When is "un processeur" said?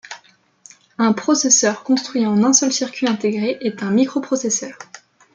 0.97-1.83